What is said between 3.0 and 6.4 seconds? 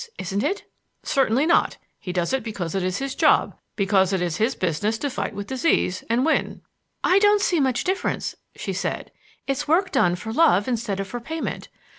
job, because it is his business to fight with disease and